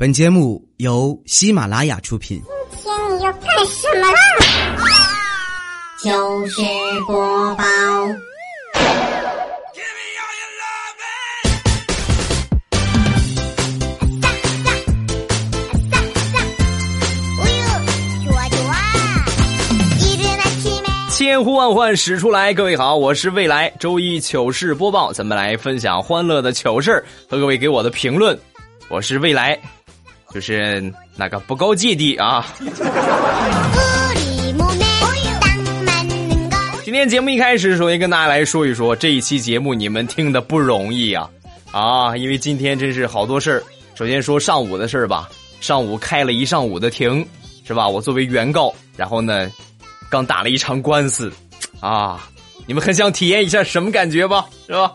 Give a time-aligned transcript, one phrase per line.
[0.00, 2.40] 本节目由喜马拉雅出品。
[2.70, 4.18] 今天你要干什么啦？
[6.02, 6.62] 就是
[7.06, 7.64] 播报。
[21.10, 28.40] 千呼万唤始出来，各位好，我是未来周一糗事播报，咱们来分享欢乐的糗事和各位给我的评论。
[28.88, 29.60] 我是未来，
[30.32, 32.46] 就是那个不高阶的啊。
[36.84, 41.30] 今天节目一开始，首先跟大家来说一说这一期节目你们听的不容易啊
[41.70, 42.16] 啊！
[42.16, 43.62] 因为今天真是好多事儿。
[43.94, 45.28] 首先说上午的事儿吧，
[45.60, 47.24] 上午开了一上午的庭，
[47.64, 47.88] 是吧？
[47.88, 49.50] 我作为原告，然后呢。
[50.10, 51.32] 刚打了一场官司，
[51.78, 52.28] 啊，
[52.66, 54.44] 你们很想体验一下什么感觉吧？
[54.66, 54.92] 是吧？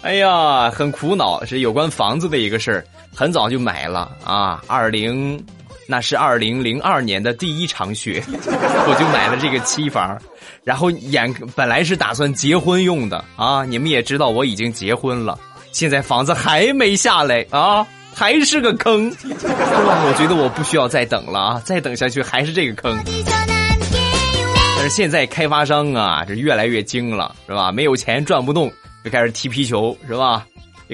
[0.00, 2.82] 哎呀，很苦恼，是有关房子的一个事儿。
[3.14, 5.42] 很早就买了啊，二零，
[5.86, 10.18] 那是二零零二年的第一场雪， 我就买了这个期房，
[10.64, 13.64] 然后眼本来是打算结婚用的啊。
[13.64, 15.38] 你们也知道我已经结婚了，
[15.72, 20.04] 现在房子还没下来啊，还是个坑，是吧？
[20.06, 23.00] 我觉得我不需要再等了啊，再等下去还是这个坑。
[24.76, 27.70] 但是现在开发商啊，这越来越精了，是吧？
[27.70, 28.72] 没有钱转不动，
[29.04, 30.44] 就开始踢皮球，是吧？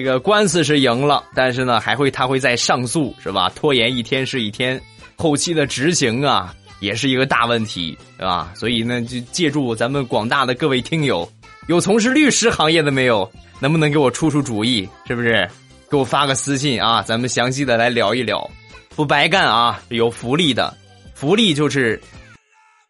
[0.01, 3.51] 这个官司是赢了，但是呢，还会他会再上诉，是吧？
[3.53, 4.81] 拖延一天是一天，
[5.15, 8.51] 后期的执行啊，也是一个大问题，是吧？
[8.55, 11.31] 所以呢，就借助咱们广大的各位听友，
[11.67, 13.31] 有从事律师行业的没有？
[13.59, 14.89] 能不能给我出出主意？
[15.05, 15.47] 是不是？
[15.87, 18.49] 给我发个私信啊，咱们详细的来聊一聊，
[18.95, 20.75] 不白干啊，有福利的，
[21.13, 22.01] 福利就是。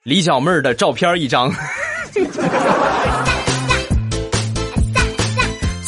[0.04, 1.54] 李小妹儿的照片一张。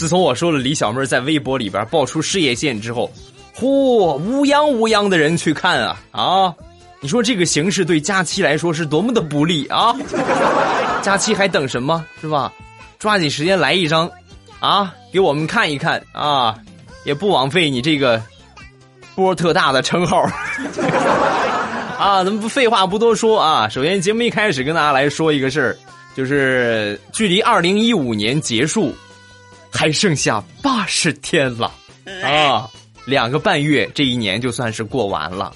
[0.04, 3.10] 自从我说了李小妹在微博里边爆出事业线之后，
[3.56, 6.54] 嚯，乌泱乌泱的人去看啊啊！
[7.00, 9.96] 你说这个形势对佳期来说是多么的不利啊！
[11.02, 12.52] 佳期还等什么是吧？
[13.00, 14.12] 抓紧时间来一张
[14.60, 16.54] 啊，给我们看一看啊，
[17.06, 18.22] 也不枉费你这个
[19.16, 20.22] 波特大的称号。
[21.98, 23.70] 啊，咱们不废话不多说啊！
[23.70, 25.78] 首先，节目一开始跟大家来说一个事儿，
[26.14, 28.94] 就是距离二零一五年结束
[29.74, 31.74] 还剩下八十天了
[32.22, 32.70] 啊，
[33.06, 35.52] 两个半月，这一年就算是过完了。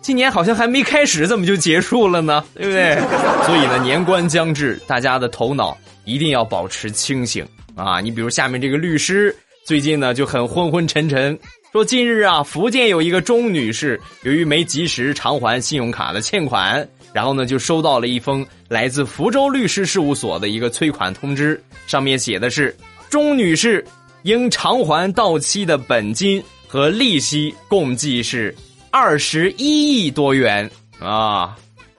[0.00, 2.44] 今年好像还没开始，怎么就结束了呢？
[2.54, 2.96] 对不对？
[3.44, 8.00] 所以呢，年关将至，大家的头脑一定要保持清醒啊！
[8.00, 11.38] 你比如下面这个律师，最近呢就很昏昏沉沉。
[11.72, 22.76] 说近日啊，福建有一个钟女士，由于没及时偿还信用卡的欠款，然后呢就收到了一封来自福州律师事务所的一个催款通知，上面写的是
[23.12, 23.84] 钟女士
[24.22, 28.56] 应偿还到期的本金和利息共计是
[28.90, 31.54] 二十一亿多元啊，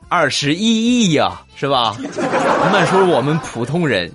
[0.10, 1.96] 二十一亿呀，是吧？
[2.72, 4.12] 慢说我们普通人。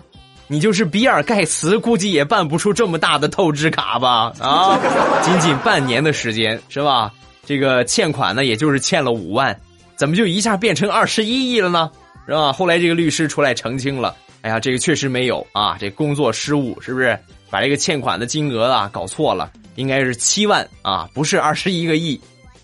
[0.49, 4.33] 你就是比尔盖茨，估计也办不出这么大的透支卡吧？
[4.41, 4.77] 啊，
[5.23, 7.13] 仅仅半年的时间是吧？
[7.47, 9.57] 这个欠款呢，也就是欠了五万，
[9.95, 11.89] 怎么就一下变成二十一亿了呢？
[12.27, 12.53] 是吧？
[12.53, 17.19] 后来这个律师出来澄清了，哎呀，这个确实没有啊，这工作失误，是不是？
[17.51, 22.21] 把这个欠款的金额啊搞错了，应该是七万啊，不是二十一个亿，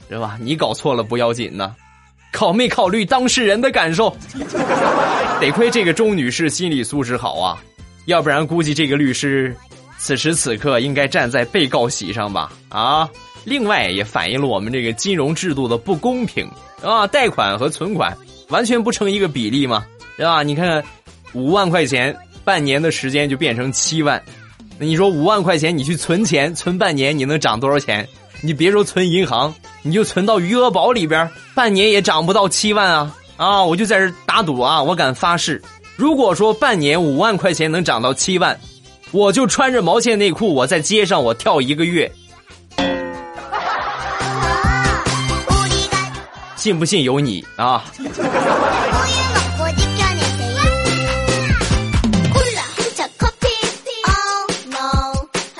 [0.09, 0.39] 是吧？
[0.41, 1.75] 你搞错了不要紧呢，
[2.33, 4.15] 考没考虑当事人的感受？
[5.41, 7.63] 得亏这个钟女士心理素质好啊。
[8.07, 9.57] 要不然，估计这个律师
[9.99, 12.53] 此时此刻应该站在被告席上吧？
[12.69, 13.09] 啊，
[13.45, 16.47] 另外也反映了我们这个金融制度的不公平
[16.83, 17.07] 啊！
[17.07, 18.15] 贷款和存款
[18.51, 19.87] 完全不成一个比例嘛，
[20.19, 20.43] 对吧？
[20.43, 20.84] 你看看，
[21.34, 24.22] 五万块钱半年的时间就变成七万，
[24.78, 28.09] 那你说五万块钱你去存钱，存半年你能涨多少钱？
[28.41, 33.17] 你别说存银行，你就存到余额宝里边，半年也涨不到七万啊！
[33.37, 35.62] 啊，我就在这打赌啊，我敢发誓。
[35.97, 38.59] 如果说半年五万块钱能涨到七万，
[39.12, 42.11] 我就穿着毛线内裤，我在街上我跳一个月，
[46.57, 47.84] 信不信由你啊！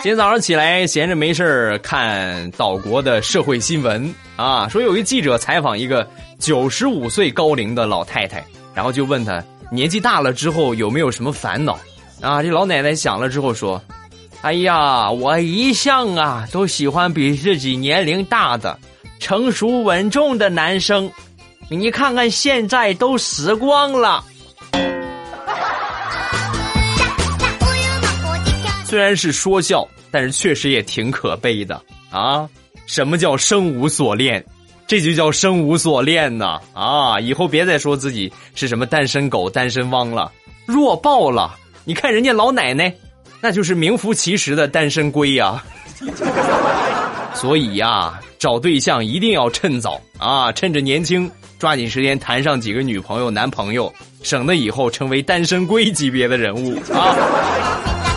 [0.05, 6.06] 今天早上起来闲着没事看岛国的社会新闻啊，说有一记者采访一个
[6.39, 9.43] 九十五岁高龄的老太太，然后就问她。
[9.71, 11.79] 年纪大了之后有没有什么烦恼？
[12.21, 13.83] 啊，这老奶奶想了之后说
[14.43, 18.79] ：“哎呀，我一向啊都喜欢比自己年龄大的、
[19.19, 21.11] 成熟稳重的男生。
[21.71, 24.23] 你看看现在都死光了。
[28.94, 32.49] 虽然是说笑，但是确实也挺可悲的啊。
[32.87, 34.44] 什么叫生无所恋？
[34.87, 36.61] 这就叫生无所恋呐！
[36.73, 40.31] 啊，以后别再说自己是什么单身狗、单身汪了，
[40.64, 41.56] 弱爆了！
[41.85, 42.94] 你看人家老奶奶，
[43.41, 45.61] 那就是名副其实的单身龟呀。
[47.35, 53.93] 所以呀，找对象一定要趁早啊，趁着年轻，抓紧时间谈上几个女朋友、男朋友，
[54.23, 58.13] 省得以后成为单身龟级别的人物啊。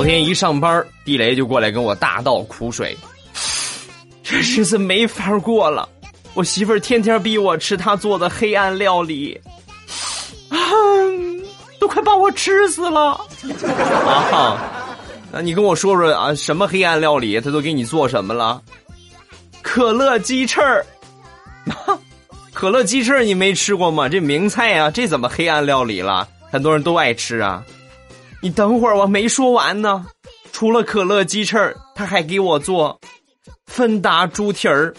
[0.00, 2.96] 昨天一上班，地雷就过来跟我大倒苦水，
[4.22, 5.86] 这日子没法过了。
[6.32, 9.38] 我媳妇儿天天逼我吃她做的黑暗料理，
[10.48, 10.56] 啊，
[11.78, 13.20] 都快把我吃死了。
[14.32, 14.96] 啊，
[15.30, 17.38] 那你跟我说说啊，什么黑暗料理？
[17.38, 18.62] 她都给你做什么了？
[19.60, 20.86] 可乐鸡翅儿，
[22.54, 24.08] 可乐鸡翅你没吃过吗？
[24.08, 26.26] 这名菜啊，这怎么黑暗料理了？
[26.50, 27.62] 很多人都爱吃啊。
[28.42, 30.06] 你等会儿，我没说完呢。
[30.52, 32.98] 除了可乐鸡翅，他还给我做
[33.66, 34.94] 芬达猪蹄儿、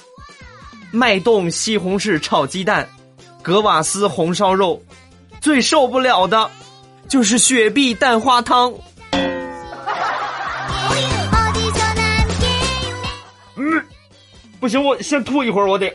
[0.92, 2.88] 脉动西红柿炒鸡蛋、
[3.42, 4.82] 格瓦斯红烧肉，
[5.42, 6.50] 最受不了的，
[7.08, 8.74] 就是雪碧蛋花汤。
[13.56, 13.84] 嗯，
[14.60, 15.92] 不行，我先吐一会儿，我得。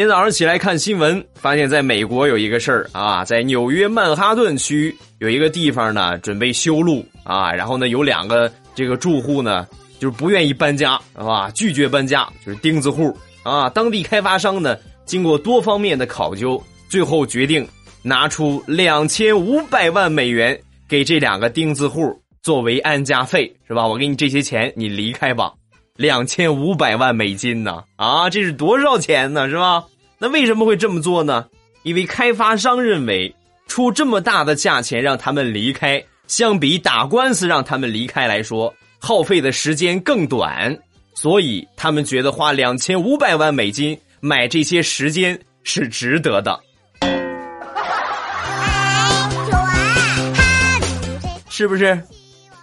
[0.00, 9.66] 今天早上起来看新闻，发现在美国有一个事儿啊，在纽约曼哈顿区有一个地方呢，准备修路啊，然后呢有两个这个住户呢，
[9.98, 11.50] 就是不愿意搬家，是吧？
[11.50, 13.68] 拒绝搬家，就是钉子户啊。
[13.68, 14.74] 当地开发商呢，
[15.04, 16.58] 经过多方面的考究，
[16.88, 17.68] 最后决定
[18.00, 20.58] 拿出两千五百万美元
[20.88, 23.86] 给这两个钉子户作为安家费，是吧？
[23.86, 25.52] 我给你这些钱，你离开吧。
[26.00, 27.84] 两千五百万美金呢？
[27.96, 29.50] 啊，这是多少钱呢？
[29.50, 29.84] 是吧？
[30.16, 31.44] 那为什么会这么做呢？
[31.82, 33.34] 因为开发商认为
[33.66, 40.74] 出这么大的价钱让他们离开，相比打官司让他们离开来说，耗费的时间更短，
[41.12, 46.58] 所以他们觉得花两千五百万美金买这些时间是值得的。
[51.50, 52.02] 是不是？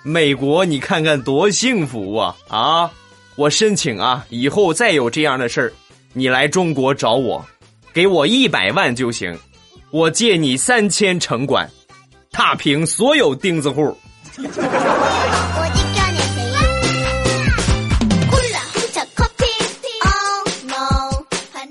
[0.01, 2.35] 美国，你看看多幸福啊！
[2.47, 2.91] 啊！
[3.37, 5.71] 我申请啊，以后再有这样的事儿，
[6.13, 7.45] 你来中国找我，
[7.93, 9.37] 给我一百万就行，
[9.91, 11.69] 我借你三千城管，
[12.31, 13.95] 踏平所有钉子户。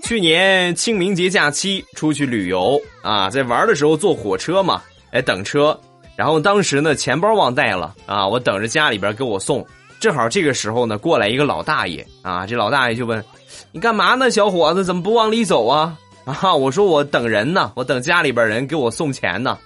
[0.05, 4.81] 去年清明节假期出去旅游啊，在玩的时候坐火车嘛，
[5.11, 5.77] 哎等车，
[6.15, 9.67] 然后当时呢钱包忘带了啊，我等着家里边给我送。
[9.99, 13.25] 正好这个时候呢，过来一个老大爷啊，这老大爷就问
[13.73, 14.85] ：“你干嘛呢，小伙子？
[14.85, 15.97] 怎么不往里走啊？”
[16.27, 19.59] 啊，我说我等人呢，我等家里边人给我送钱呢。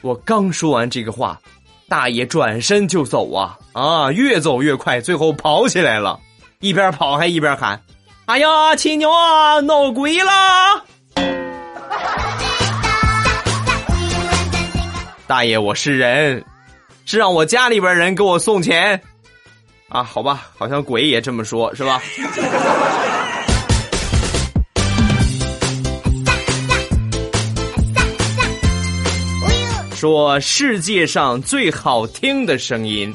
[0.00, 1.38] 我刚说完这个话，
[1.88, 6.18] 大爷转身就走啊啊，越走越快，最后跑起来了，
[6.60, 7.80] 一边跑还一边喊
[8.26, 10.30] ：“哎呀，亲娘啊，闹鬼了！”
[15.26, 16.44] 大爷，我是人，
[17.04, 19.00] 是让我家里边人给我送钱。
[19.92, 22.00] 啊，好吧，好像鬼也这么说，是吧？
[29.94, 33.14] 说世界上最好听的声音，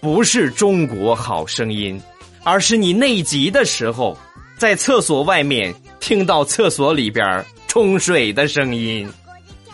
[0.00, 2.00] 不是中国好声音，
[2.44, 4.16] 而是你内急的时候，
[4.56, 9.12] 在厕所外面听到厕所里边冲水的声音。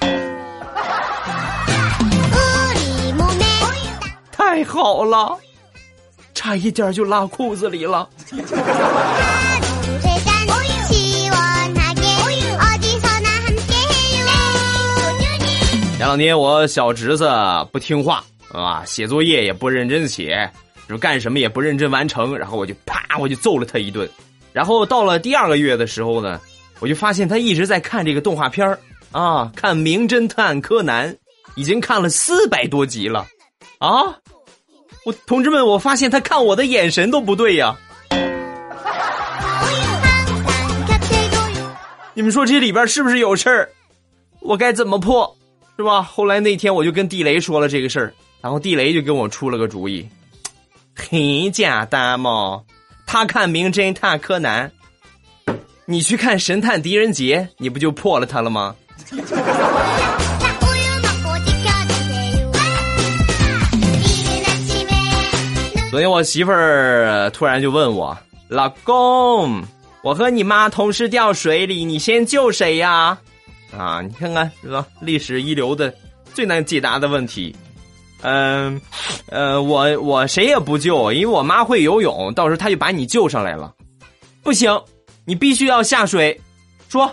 [4.33, 5.39] 太好了。
[6.49, 8.09] 差一点就拉裤子里了。
[8.31, 8.43] 前
[16.01, 17.31] 两天我小侄子
[17.71, 20.51] 不听话啊，写作业也不认真写，
[20.89, 24.09] 就干什么也不认真完成，然后我就啪我就揍了他一顿。
[24.55, 26.41] 然后到了第二个月的时候呢，
[26.81, 28.67] 我就发现他一直在看这个动画片
[29.13, 31.13] 啊，看《名侦探柯南》，
[31.57, 33.27] 已经看了四百多集了
[33.81, 34.17] 啊。
[35.09, 37.75] 我同志们，我发现他看我的眼神都不对呀！
[42.13, 43.71] 你们说这里边是不是有事儿？
[44.41, 45.35] 我该怎么破？
[45.79, 46.03] 是吧？
[46.03, 48.13] 后来那天我就跟地雷说了这个事儿，
[48.43, 50.07] 然后地雷就跟我出了个主意，
[50.95, 52.61] 很简单嘛，
[53.07, 54.71] 他看《名侦探柯南》，
[55.87, 58.77] 你去看《神探狄仁杰》，你不就破了他了吗？
[65.91, 68.17] 昨天我媳妇儿突然就问我
[68.49, 69.63] 老公，
[70.03, 73.19] 我和你妈同时掉水里，你先救谁呀？
[73.75, 74.87] 啊，你看看是吧？
[75.01, 75.93] 历史一流的
[76.35, 77.57] 最难解答的问题。
[78.21, 78.79] 嗯，
[79.31, 83.73] 呃，我我谁也不救，因为我妈会游泳，到时候她就把你救上来了。
[84.43, 84.79] 不行，
[85.25, 86.39] 你必须要下水。
[86.91, 87.11] 说，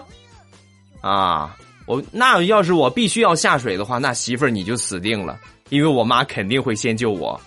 [0.99, 1.55] 啊，
[1.85, 5.39] 我那要是我必须要下水的话，那媳妇儿你就死定了，
[5.69, 7.39] 因为我妈肯定会先救我。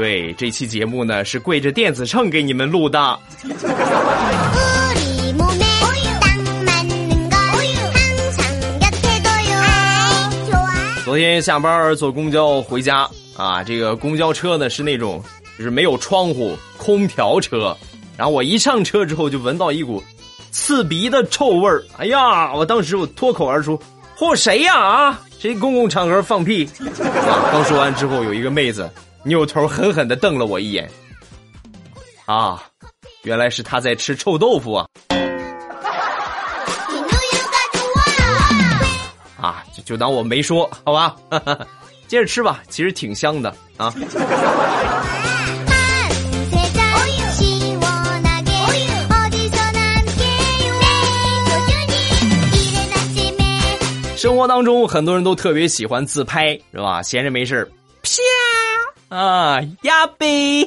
[0.00, 3.18] 对，这期节目呢是跪着电子秤给你们录的。
[11.04, 15.22] 昨天下班坐公交回家啊，这个公交车呢是那种
[15.58, 17.76] 就是没有窗户空调车，
[18.16, 20.02] 然后我一上车之后就闻到一股
[20.50, 21.84] 刺鼻的臭味儿。
[21.98, 23.78] 哎呀，我当时我脱口而出
[24.16, 24.78] ：“嚯，谁呀？
[24.78, 26.64] 啊，谁公共场合放屁？”
[27.04, 28.90] 啊，刚说完之后，有一个妹子
[29.22, 30.90] 扭头狠狠的瞪了我一眼。
[32.26, 32.62] 啊，
[33.22, 34.86] 原来是他在吃臭豆腐啊！
[39.40, 41.16] 啊，就就当我没说，好吧，
[42.06, 43.92] 接着吃吧，其实挺香的啊。
[54.16, 57.02] 生活当中，很多人都特别喜欢自拍，是吧？
[57.02, 57.64] 闲着没事
[58.02, 58.10] 啪
[59.10, 60.64] 啊呀呗，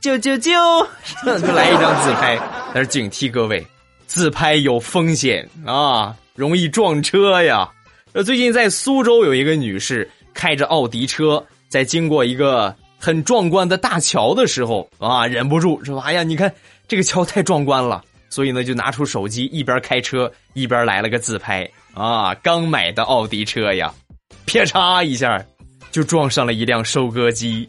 [0.00, 0.86] 啾啾啾，
[1.24, 2.38] 就来一张自拍。
[2.72, 3.64] 但是警惕各位，
[4.06, 7.68] 自拍有风险啊，容易撞车呀。
[8.14, 16.50] 呃，最近在苏州有一个女士开着奥迪车，在经过一个很壮观的大桥的时候啊，忍不住说：“哎呀，你看
[16.88, 23.92] 这个桥太壮观了。”所以呢，就拿出手机一边开车一边来了个自拍啊，刚买的奥迪车呀，
[24.46, 25.44] 啪嚓一下
[25.92, 27.68] 就撞上了一辆收割机，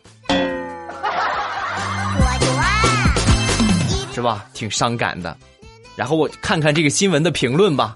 [4.13, 4.45] 是吧？
[4.53, 5.37] 挺伤感的。
[5.95, 7.93] 然后我看看这个新闻的评论吧。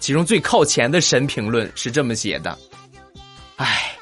[0.00, 2.56] 其中最靠前的神评论是这么写的
[3.56, 3.92] ：“唉，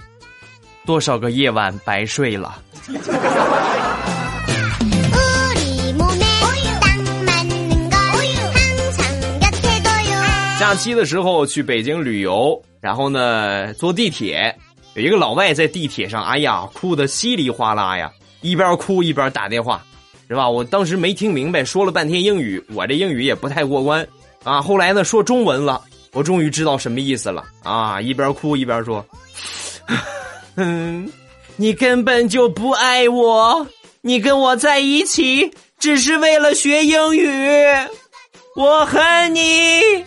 [0.84, 2.60] 多少个夜晚白睡了。”
[10.60, 14.54] 假期的时候去北京旅游，然后呢坐地铁，
[14.94, 18.10] 有一个老外在地铁上，哎呀，哭的稀里哗啦呀，
[18.40, 19.84] 一边哭一边打电话，
[20.28, 20.48] 是吧？
[20.48, 24.06] 我当时没听明白，说了半天英语，我这英语也不太过关
[24.42, 24.60] 啊。
[24.60, 25.82] 后来呢说中文了。
[26.16, 28.00] 我终于知道什么意思了啊！
[28.00, 29.04] 一边哭一边说
[30.54, 31.12] ：“嗯，
[31.58, 33.66] 你根本就不爱我，
[34.00, 37.28] 你跟我在一起只是为了学英语，
[38.54, 40.04] 我恨你。”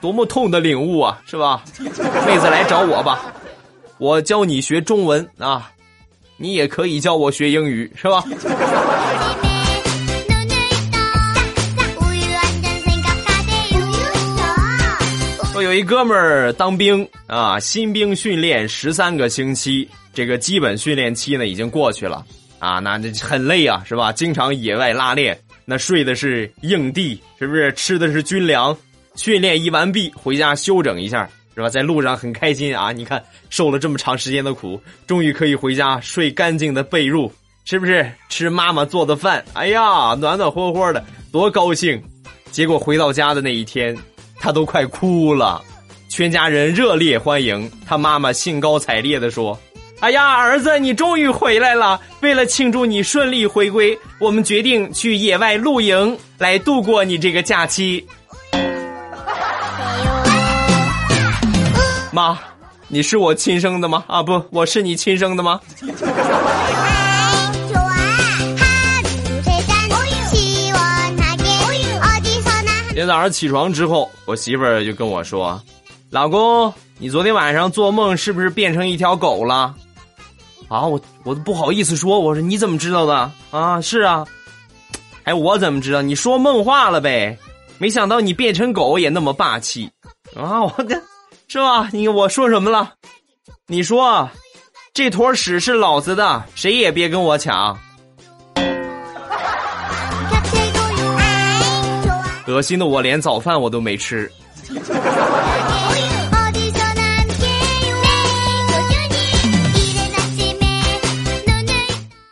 [0.00, 1.62] 多么痛的领悟啊，是吧？
[2.26, 3.32] 妹子来找我吧，
[3.98, 5.70] 我教你学中文啊，
[6.36, 8.24] 你也可以教我学英语，是吧？
[15.60, 22.24] 有一哥们儿当兵啊，新兵训练十三个星期，这个基本训练期呢已经过去了
[22.58, 24.10] 啊，那这很累啊，是吧？
[24.10, 27.70] 经常野外拉练，那睡的是硬地，是不是？
[27.74, 28.74] 吃的是军粮。
[29.18, 31.68] 训练一完毕，回家休整一下，是吧？
[31.68, 37.28] 在路上很开心啊，你看受了这么长时间的苦，终于可以回家睡干净的被褥，
[37.64, 38.08] 是不是？
[38.28, 42.00] 吃妈妈做的饭，哎呀，暖暖和和的，多高兴！
[42.52, 43.94] 结果回到家的那一天。
[44.40, 45.60] 他都快哭了，
[46.08, 49.58] 全家人热烈欢迎他妈妈，兴高采烈的说
[49.98, 52.00] ：“哎呀，儿子，你终于回来了！
[52.20, 58.06] 为了庆祝你顺利回归，我们决定去野外露营，来度过你这个假期。”
[62.18, 62.36] 妈，
[62.88, 64.02] 你是我亲生的吗？
[64.08, 65.60] 啊，不，我是你亲生的吗？
[72.88, 75.62] 今天早上起床之后，我媳妇儿就跟我说
[76.10, 79.72] ：“老公，你昨天晚上做梦是不是变成一条狗了？”
[80.66, 83.30] 啊，我我都不好意思说，我说你怎么知道的？
[83.52, 84.26] 啊，是啊，
[85.22, 86.02] 哎，我怎么知道？
[86.02, 87.38] 你说梦话了呗？
[87.78, 89.88] 没想到你变成狗也那么霸气
[90.34, 90.62] 啊！
[90.64, 91.00] 我的，
[91.50, 91.88] 是吧？
[91.92, 92.92] 你我说什么了？
[93.66, 94.28] 你说，
[94.92, 97.78] 这坨屎是老子的，谁也别跟我抢。
[102.46, 104.30] 恶心的我连早饭我都没吃。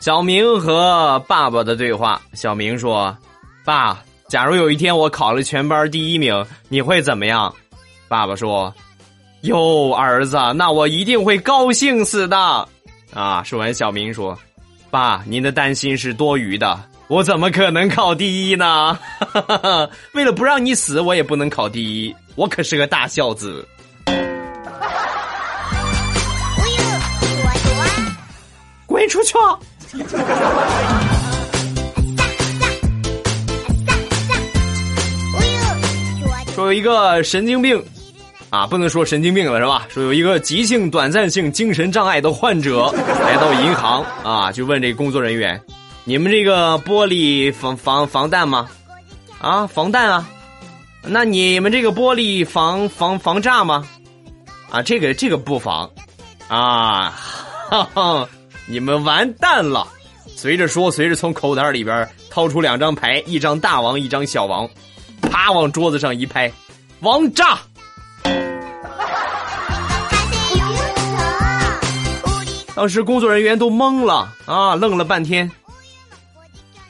[0.01, 3.17] 小明和爸爸的对话：小明说
[3.65, 7.53] ：“爸，假如有一天我考了全班第一名，你会怎么样？”
[8.09, 8.73] 爸爸说
[9.43, 12.69] ：“哟，儿子，那我一定会高兴死的。
[13.15, 13.43] 啊！
[13.45, 14.37] 说完，小明说
[14.91, 16.79] ：“爸，您的担心是多余的，
[17.09, 18.99] 我怎么可能考第一呢？
[20.13, 23.67] 为了不让你死，我也不能考第一，我可是个大孝子。”
[28.87, 29.35] 滚出去！
[36.55, 37.83] 说有一个神经病。
[38.51, 39.87] 啊，不能说神经病了是吧？
[39.89, 45.61] 说有一个急性短暂性精神障碍的患者来到银行啊，就问这工作人员
[46.05, 48.69] ：“你们这个玻璃防防防弹吗？
[49.41, 50.29] 啊，防弹啊？
[51.03, 53.87] 那你们这个玻璃防防防炸吗？
[54.71, 55.91] 啊，这个这个不防
[56.49, 57.11] 啊，
[57.69, 58.29] 哈哈，
[58.67, 59.87] 你们完蛋了！
[60.37, 64.69] 随着说，随着从口袋里边掏出两张牌，一张大王，一张小王，
[65.23, 66.53] 啪往桌子上一拍，
[67.01, 67.59] 王炸！
[72.77, 75.51] 当时工作人员都懵了啊，愣了半天。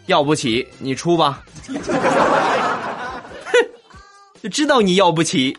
[0.07, 1.45] 要不起，你出吧。
[1.69, 1.79] 哼，
[4.43, 5.57] 就知道你要不起。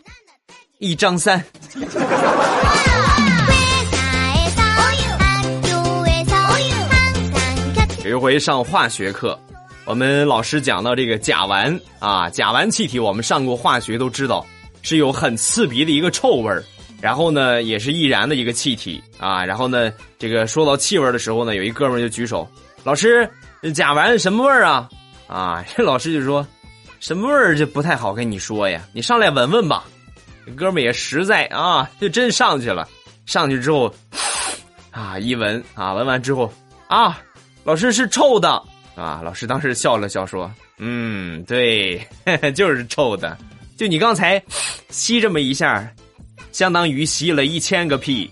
[0.80, 1.42] 一张三。
[8.04, 9.40] 有一回上化学课，
[9.86, 14.44] 我们老师讲到这个甲烷啊，甲烷气体，我们上过化学都知道
[14.82, 16.62] 是有很刺鼻的一个臭味儿。
[17.00, 19.44] 然后呢，也是易燃的一个气体啊。
[19.44, 22.48] 然后呢，这个说到气味的时候呢，有一哥们就举手
[22.82, 23.28] ：“老师，
[23.74, 24.88] 甲烷什么味儿啊？”
[25.28, 26.46] 啊，这 老师就说
[27.00, 29.84] ：“什么味儿就不太好跟你说呀，你上来闻闻吧。”
[30.56, 32.88] 哥们也实在啊，就真上去了。
[33.26, 33.94] 上去之后，
[34.90, 36.52] 啊，一闻啊，闻完之后
[36.88, 37.20] 啊，
[37.64, 38.50] 老师是臭的
[38.96, 39.20] 啊。
[39.22, 42.00] 老师当时笑了笑说：“嗯，对，
[42.56, 43.36] 就是臭的。
[43.76, 44.42] 就你刚才
[44.88, 45.88] 吸这么一下。”
[46.52, 48.30] 相当于吸了一千个屁。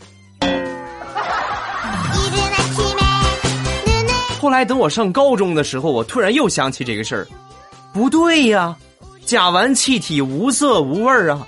[4.40, 7.26] 后来等我上高中的时候，我突然又想起这个事儿，
[7.92, 8.76] 不对呀，
[9.24, 11.46] 甲烷气体无色无味儿啊，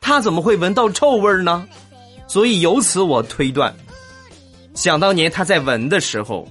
[0.00, 1.66] 他怎么会闻到臭味儿呢？
[2.26, 3.74] 所以由此我推断，
[4.74, 6.48] 想当年他在闻的时候，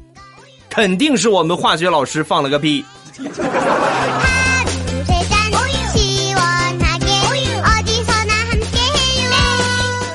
[0.70, 2.86] 肯定是我们化学老师放了个屁。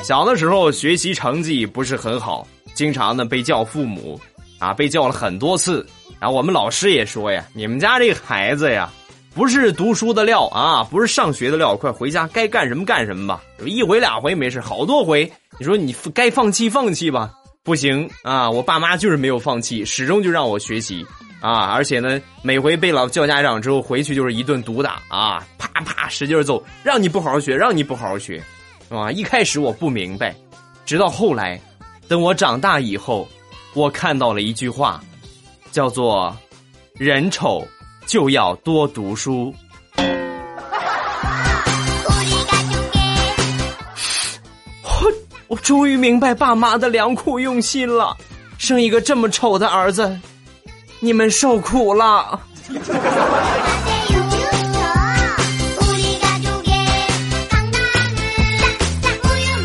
[0.03, 4.19] 小的时候学习成绩不是很好，经常呢被叫父母，
[4.59, 5.85] 啊被叫了很多次，
[6.19, 8.91] 然后我们老师也说呀，你们家这孩子呀，
[9.33, 13.41] 不是读书的料啊，不是上学的料，快回家该干什么干什么吧。
[13.63, 17.31] 一回两回没事，好多回，你说你该放弃放弃吧，
[17.63, 21.05] 不行啊，我爸妈就是没有放弃，始终就让我学习
[21.39, 28.43] 啊，而且呢，每回被老叫家长之后回去就是一顿毒打啊，啪啪使劲揍，让你不好好学，让你不好好学。
[28.99, 29.11] 啊！
[29.11, 30.35] 一开始我不明白，
[30.85, 31.59] 直到后来，
[32.07, 33.27] 等我长大以后，
[33.73, 35.03] 我看到了一句话，
[35.71, 36.35] 叫做
[36.97, 37.67] “人丑
[38.05, 39.53] 就要多读书”。
[45.47, 48.17] 我终于明白爸妈的良苦用心了，
[48.57, 50.19] 生一个这么丑的儿子，
[50.99, 52.39] 你们受苦了。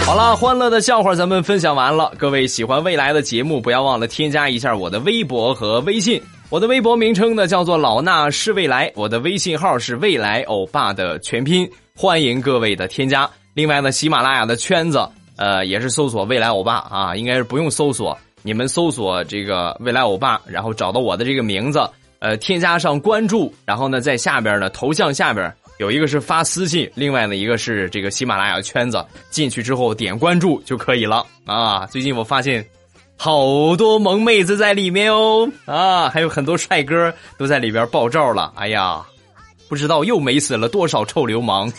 [0.09, 2.11] 好了，欢乐的笑话咱们分享完了。
[2.16, 6.18] 各位喜欢未来的节目，不要忘了添加一下我的微博和微信。
[6.49, 13.29] 我的微博名称呢叫做老衲是未来，我的微信号是未来欧巴的全拼，欢迎各位的添加。
[13.53, 21.87] 另外呢，喜马拉雅的圈子，呃，也是搜索未来欧巴啊，应该是不用搜索，你们搜索这个未来欧巴，然后找到我的这个名字，
[22.21, 25.55] 呃，添加上关注，然后呢，在下边呢头像下边。
[25.79, 31.87] 有一个是发私信，另外呢一个是这个喜马拉雅圈子，进去之后点关注就可以了啊！
[31.87, 32.67] 最近我发现
[33.17, 38.53] 好多萌妹子在里面哦啊，还有很多帅哥都在里边爆照了。
[38.57, 39.01] 哎呀，
[39.69, 41.73] 不知道又美死了多少臭流氓！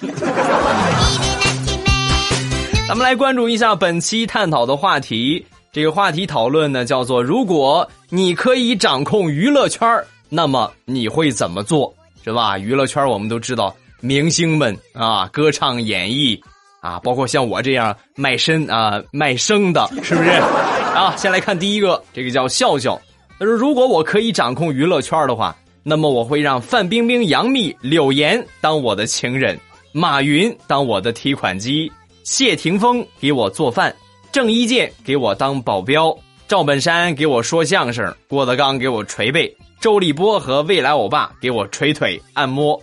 [2.88, 9.86] 咱们来关注一下本期探讨的话题，这个话题讨论呢叫做：如果你可以掌控娱乐圈
[10.30, 11.94] 那么你会怎么做？
[12.24, 12.58] 是吧？
[12.58, 13.76] 娱乐圈我们都知道。
[14.02, 16.40] 明星们啊，歌唱演绎
[16.82, 20.30] 啊，包括像我这样卖身啊卖声的，是不是？
[20.30, 23.00] 啊，先来看第一个，这个叫笑笑。
[23.38, 29.58] 他说：“如果我可以掌控娱乐圈的话，那么我会让范冰冰、杨幂、柳岩当我的情人，
[29.94, 31.90] 马云当我的提款机，
[32.24, 33.96] 谢霆锋给我做饭，
[34.32, 36.14] 郑伊健给我当保镖，
[36.50, 42.78] 赵本山给我说相声，郭德纲给我捶背，周立波和未来欧巴给我捶腿按摩。”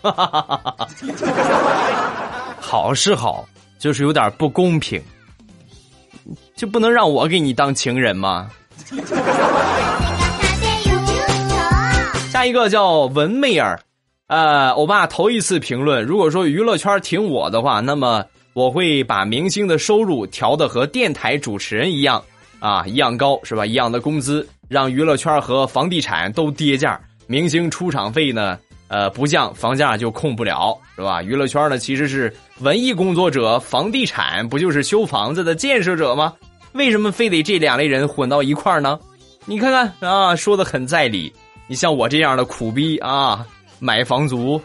[0.00, 0.88] 哈哈哈哈哈！
[2.60, 3.46] 好是好，
[3.78, 5.02] 就是有点不公平，
[6.54, 8.50] 就不能让我给你当情人吗？
[12.30, 13.80] 下一个叫文媚儿，
[14.28, 22.22] 呃，欧巴头一次评论，如果说娱乐圈挺我的话，那么我会把明星的收入调的和电台主持人一样
[22.60, 23.66] 啊，一样高是吧？
[23.66, 28.58] 一样的工资，让娱乐圈和房地产都跌价，明星出场费呢，
[28.88, 31.22] 呃，不降，房价就控不了是吧？
[31.22, 36.32] 娱乐圈呢其实是文艺工作者，房地产不就是修房子的建设者吗？
[36.72, 38.98] 为什么非得这两类人混到一块儿呢？
[39.44, 41.32] 你看看啊，说的很在理。
[41.66, 43.44] 你像我这样的苦逼啊，
[43.78, 44.60] 买房族，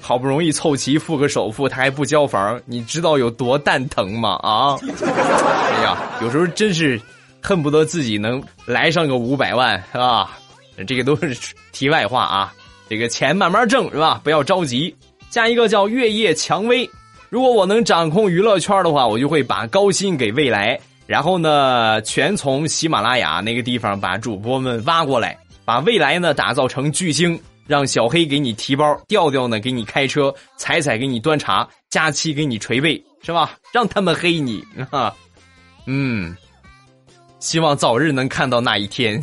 [0.00, 4.30] 好不容易凑齐付个首付，他还不交房，你知道有多蛋疼吗？
[4.42, 4.78] 啊！
[5.04, 6.98] 哎呀，有时候真是
[7.42, 10.38] 恨不得自己能来上个五百万，是吧？
[10.86, 11.36] 这个都是
[11.72, 12.54] 题外话啊，
[12.88, 14.20] 这个钱慢慢挣是吧？
[14.24, 14.94] 不要着急。
[15.30, 16.88] 下一个叫月夜蔷薇，
[17.28, 25.38] 如果我能掌控娱乐圈的话，我就会把高薪给未来，然后呢，全从喜马拉雅那个地方把主播们挖过来。
[25.64, 33.52] 把未来呢打造成巨星，让小黑给你提包，调调呢给你开车，彩彩给你端茶，佳期给你捶背，是吧？
[33.70, 35.14] 让他们黑你啊！
[35.84, 36.34] 嗯，
[37.38, 39.22] 希望早日能看到那一天。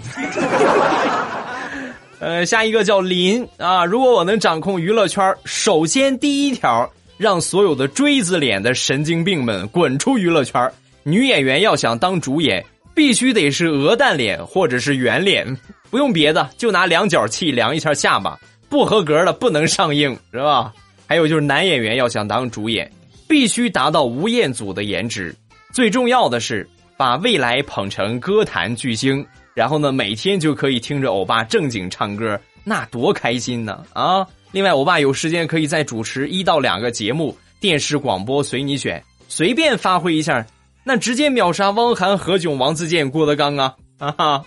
[2.25, 10.67] 呃，下一个叫林啊，如果我能掌控娱乐圈，首先第一条，让所有的锥子脸的神经病们滚出娱乐圈。
[11.03, 15.55] 女演员要想当主演，必须得是鹅蛋脸或者是圆脸。
[15.91, 20.73] 不用别的，就拿量角器量一下下巴，不合格的不能上映，是吧？
[21.05, 22.91] 还有就是男演员要想当主演，
[23.27, 25.31] 必须达到吴彦祖的颜值。
[25.71, 29.23] 最重要的是把未来捧成歌坛巨星，
[29.55, 33.83] 然后呢，每天就可以听着欧巴正经唱歌，那多开心呢！
[33.93, 34.27] 啊！
[34.51, 40.45] 另外，欧巴有时间可以再主持一到两个节目，电视广播随你选，随便发挥一下，
[40.83, 43.73] 那直接秒杀汪涵、何炅、王自健、郭德纲啊！
[43.97, 44.43] 哈哈，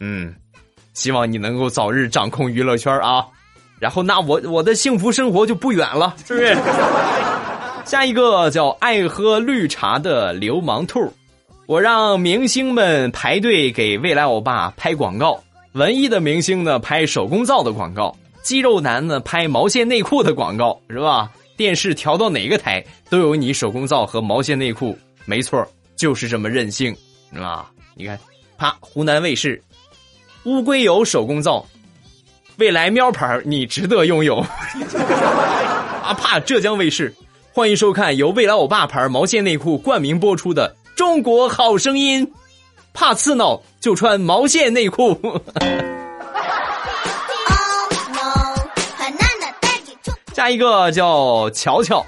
[0.00, 0.34] 嗯。
[0.92, 3.24] 希望你能够早日掌控娱乐圈啊，
[3.78, 6.56] 然后那我我的幸福生活就不远了，是不是？
[7.86, 11.10] 下一个叫爱喝绿茶的流氓兔，
[11.70, 15.40] 我让明星们排队给未来欧巴拍广告，
[15.74, 21.30] 文艺的明星呢拍手工皂的广告，肌肉男呢拍毛线内裤的广告，是吧？
[21.56, 26.92] 电视调到哪个台都有你手工皂和毛线内裤，没错，就是这么任性，
[27.32, 27.70] 是吧？
[27.94, 28.18] 你看，
[28.58, 29.62] 啪，湖南卫视。
[30.46, 31.64] 乌龟油手工皂，
[32.56, 34.38] 未来喵牌你值得拥有。
[36.02, 37.14] 啊啪浙江卫视，
[37.52, 42.26] 欢迎收看由未来欧巴牌毛线内裤冠名播出的《中国好声音》。
[42.92, 45.18] 怕刺挠就穿毛线内裤。
[50.34, 52.04] 下一个叫乔乔，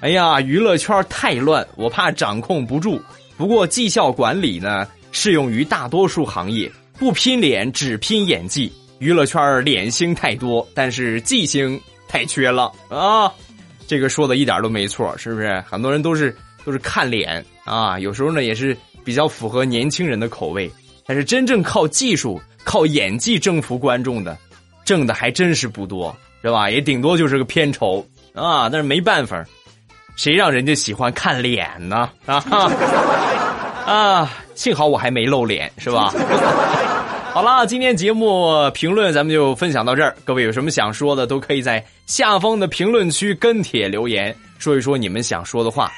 [0.00, 3.02] 哎呀，娱乐圈太乱，我怕掌控不住。
[3.36, 6.70] 不过绩效管理呢，适用于大多数行业。
[7.00, 8.72] 不拼脸，只拼演技。
[9.00, 13.28] 娱乐圈脸星太多，但是技星太缺了啊！
[13.88, 15.60] 这个说的一点都没错，是不是？
[15.68, 20.68] 很多人都是都是看脸啊，有时候呢也是比较符合年轻人的口味。
[21.06, 24.36] 但是真正靠技术、靠演技征服观众的，
[24.84, 26.68] 挣的还真是不多，是吧？
[26.68, 28.68] 也顶多就是个片酬啊。
[28.68, 29.44] 但是没办法，
[30.16, 32.10] 谁让人家喜欢看脸呢？
[32.26, 32.42] 啊！
[33.86, 36.12] 啊，幸好我还没露脸，是吧？
[37.32, 40.16] 好了，今天节目评论咱们就分享到这儿。
[40.24, 45.92] 各位有什么想说的，都可以在下方的评论区跟帖留言，说一说你们想说的话。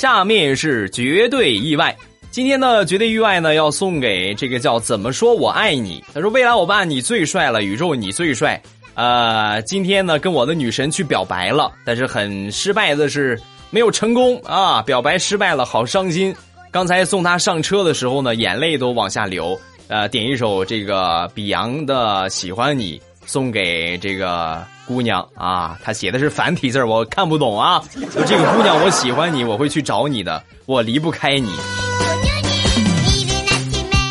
[0.00, 1.94] 下面是绝对意外，
[2.30, 6.02] 今天的绝对意外呢，要送给这个叫怎么说我爱你。
[6.14, 8.58] 他说：“未来我爸你最帅了，宇宙你最帅。”
[8.96, 13.38] 呃，今天呢跟我的女神去表白了，但是很失败的是。
[13.68, 14.80] 没有成功啊！
[14.80, 16.34] 表白失败了，好伤心。
[16.72, 19.60] 刚才送他上车的时候呢，眼泪都往下流。
[19.88, 25.78] 呃，点一首这个比洋的《喜欢你》，送给这个姑娘啊。
[25.84, 27.80] 他写的是繁体字我看不懂啊。
[28.26, 31.48] 这个姑娘，我喜欢你，我会去找你的，我离不开你。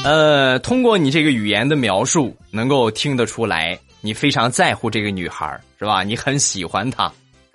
[0.06, 6.04] 呃，通过你这个语言的描述，能够听得出来，你非常在乎这个女孩，是吧？
[6.04, 7.12] 你很喜欢她，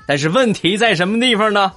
[0.07, 1.73] 但是问题在什么地方呢？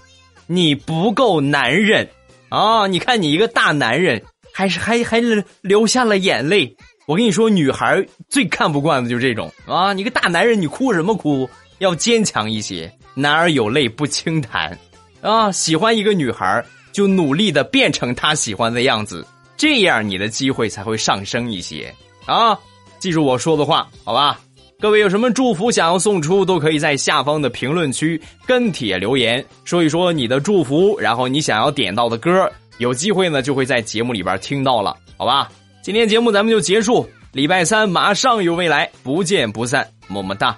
[0.46, 2.10] 你不够男人，
[2.50, 2.86] 啊！
[2.88, 4.22] 你看你一个大男人，
[4.54, 5.22] 还是还还
[5.62, 6.76] 流下了眼泪。
[7.08, 9.94] 我跟你说，女孩最看不惯的就是这种啊！
[9.94, 11.50] 你个大男人，你哭什么哭？
[11.78, 12.92] 要坚强一些。
[13.14, 14.78] 男儿有泪不轻弹，
[15.22, 15.50] 啊！
[15.50, 22.60] 喜欢一个女孩，就努力的变成她喜欢的样子，这样你的机会才会上升一些啊！
[23.00, 24.42] 记住我说的话，好吧？
[24.78, 35.50] 各位有什么祝福想要送出，都可以在下方的评论区跟帖留言，说一说你的祝福，然后你想要点到的歌，有机会呢就会在节目里边听到了，好吧？
[35.88, 40.58] 今天节目咱们就结束，礼拜三马上有未来，不见不散，么么哒。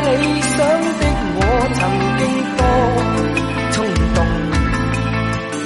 [0.00, 0.10] 理
[0.40, 0.56] 想
[0.98, 1.02] 的
[1.36, 1.38] 我，
[1.76, 1.78] 曾
[2.18, 2.20] 经
[2.56, 2.60] 多
[3.72, 3.76] 冲
[4.14, 4.18] 动。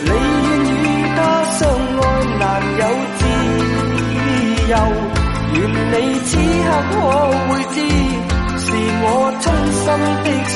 [0.04, 0.08] 你
[0.44, 0.82] 愿与
[1.16, 1.18] 他
[1.54, 1.60] 相
[1.98, 2.02] 爱
[2.38, 2.42] 难
[2.80, 2.82] 有
[3.18, 3.22] 自
[4.70, 4.74] 由。
[5.54, 5.56] 愿
[5.90, 5.94] 你
[6.24, 6.94] 此刻可
[7.48, 7.76] 会知，
[8.58, 8.66] 是
[9.02, 9.06] 我
[9.40, 9.82] 衷心
[10.24, 10.52] 的说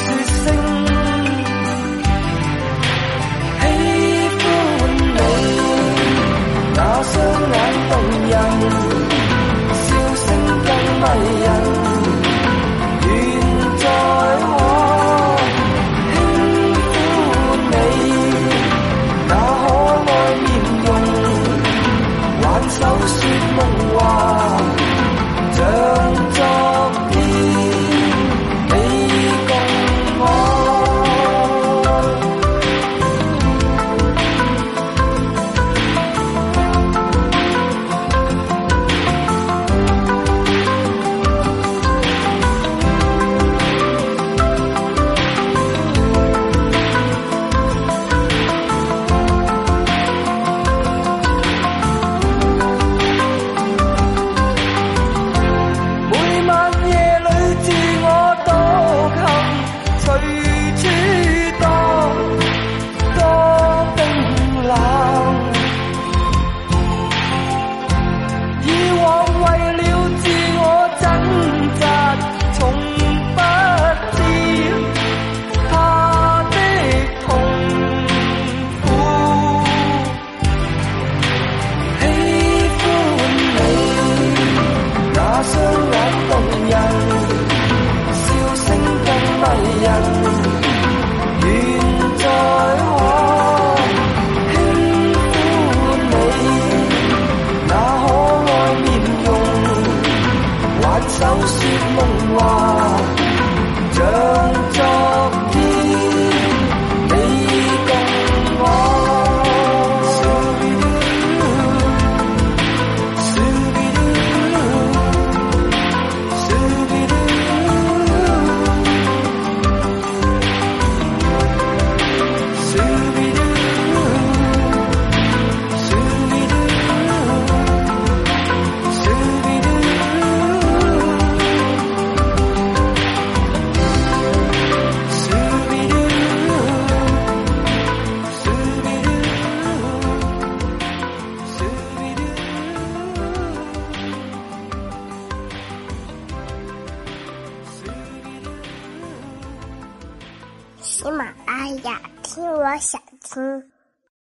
[101.18, 102.07] 手说梦。